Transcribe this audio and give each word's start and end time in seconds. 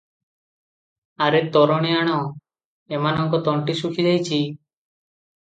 ଆରେ 1.25 1.41
ତୋରାଣି 1.57 1.91
ଆଣ, 1.97 2.15
ଏମାନଙ୍କ 2.99 3.43
ତଣ୍ଟି 3.49 3.77
ଶୁଖିଯାଇଛି। 3.83 4.43